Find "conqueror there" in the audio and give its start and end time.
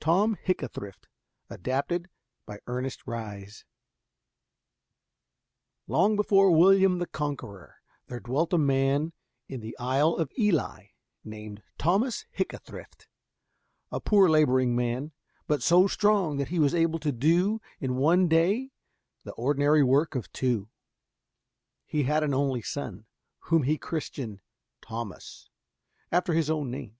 7.06-8.18